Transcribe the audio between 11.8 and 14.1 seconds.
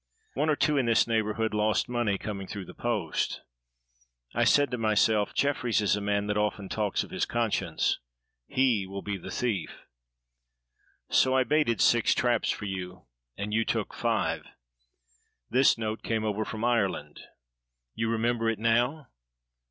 six traps for you, and you took